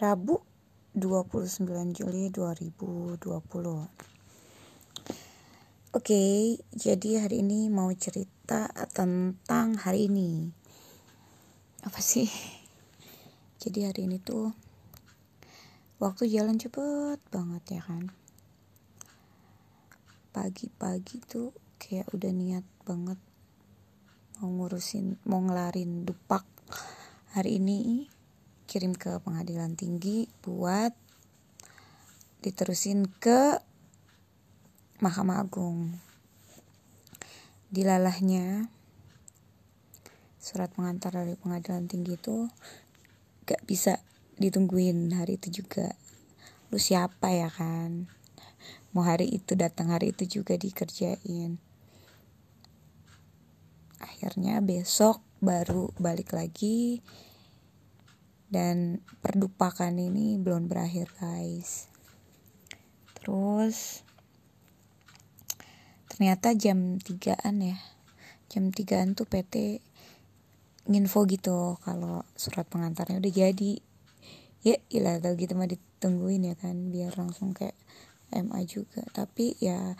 [0.00, 0.40] Rabu
[0.96, 1.60] 29
[1.92, 3.20] Juli 2020
[5.92, 6.24] Oke,
[6.72, 10.48] jadi hari ini mau cerita tentang hari ini.
[11.84, 12.24] Apa sih?
[13.60, 14.56] Jadi hari ini tuh
[16.00, 18.08] Waktu jalan cepet banget ya kan?
[20.32, 23.20] Pagi-pagi tuh kayak udah niat banget
[24.40, 26.48] Mau ngurusin, mau ngelarin dupak
[27.36, 28.08] Hari ini
[28.70, 30.94] kirim ke pengadilan tinggi buat
[32.38, 33.58] diterusin ke
[35.02, 35.98] Mahkamah Agung.
[37.66, 38.70] Dilalahnya
[40.38, 42.46] surat pengantar dari pengadilan tinggi itu
[43.42, 43.98] gak bisa
[44.38, 45.90] ditungguin hari itu juga.
[46.70, 48.06] Lu siapa ya kan?
[48.94, 51.58] Mau hari itu datang hari itu juga dikerjain.
[53.98, 57.02] Akhirnya besok baru balik lagi
[58.50, 61.86] dan perdupakan ini belum berakhir guys.
[63.14, 64.02] Terus
[66.10, 67.78] ternyata jam 3an ya.
[68.50, 69.78] Jam 3an tuh PT
[70.90, 73.72] nginfo gitu kalau surat pengantarnya udah jadi.
[74.60, 77.78] Ya ilah tau gitu mah ditungguin ya kan biar langsung kayak
[78.34, 79.06] MA juga.
[79.14, 79.94] Tapi ya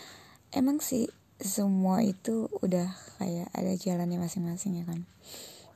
[0.50, 1.06] emang sih
[1.40, 5.06] semua itu udah kayak ada jalannya masing-masing ya kan.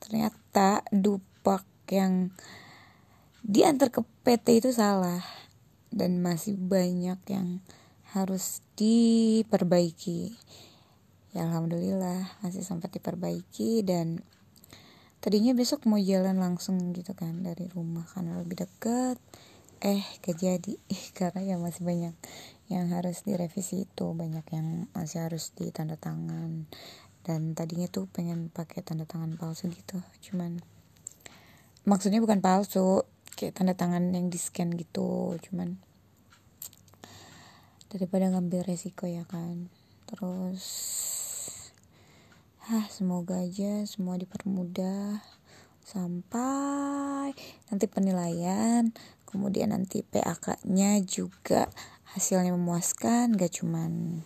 [0.03, 2.35] Ternyata dupak yang
[3.45, 5.21] diantar ke PT itu salah.
[5.95, 7.63] Dan masih banyak yang
[8.17, 10.35] harus diperbaiki.
[11.37, 13.85] Ya alhamdulillah masih sempat diperbaiki.
[13.85, 14.25] Dan
[15.21, 19.17] tadinya besok mau jalan langsung gitu kan dari rumah karena lebih dekat
[19.85, 20.81] eh kejadi
[21.19, 22.17] karena ya masih banyak
[22.73, 24.07] yang harus direvisi itu.
[24.17, 26.65] Banyak yang masih harus ditanda tangan.
[27.23, 30.01] Dan tadinya tuh pengen pakai tanda tangan palsu gitu.
[30.25, 30.59] Cuman
[31.85, 33.05] maksudnya bukan palsu
[33.35, 35.79] kayak tanda tangan yang di scan gitu cuman
[37.95, 39.71] daripada ngambil resiko ya kan.
[40.11, 40.65] Terus
[42.67, 45.23] ah semoga aja semua dipermudah
[45.85, 47.37] sampai
[47.71, 48.91] nanti penilaian
[49.29, 51.71] kemudian nanti PAK-nya juga
[52.17, 54.23] hasilnya memuaskan gak cuman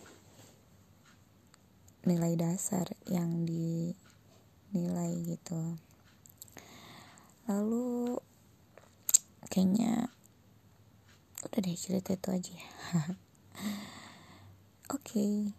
[2.08, 5.76] nilai dasar yang dinilai gitu.
[7.48, 8.20] Lalu
[9.58, 10.06] kayaknya
[11.42, 12.70] udah deh cerita itu aja ya
[14.94, 15.57] oke okay.